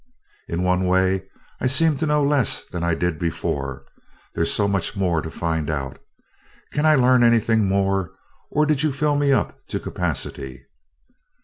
[0.47, 1.25] In one way,
[1.59, 3.85] I seem to know less than I did before,
[4.33, 5.99] there's so much more to find out.
[6.71, 8.09] Can I learn anything more,
[8.49, 10.65] or did you fill me up to capacity?"